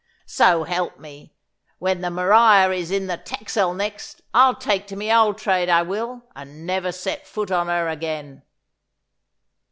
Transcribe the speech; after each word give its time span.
So 0.25 0.63
help 0.63 0.97
me, 0.97 1.35
when 1.77 2.01
the 2.01 2.09
Maria 2.09 2.71
is 2.71 2.89
in 2.89 3.05
the 3.05 3.17
Texel 3.17 3.75
next, 3.75 4.23
I'll 4.33 4.55
take 4.55 4.87
to 4.87 4.95
my 4.95 5.11
old 5.15 5.37
trade, 5.37 5.69
I 5.69 5.83
will, 5.83 6.23
and 6.35 6.65
never 6.65 6.91
set 6.91 7.27
foot 7.27 7.51
on 7.51 7.67
her 7.67 7.87
again. 7.87 8.41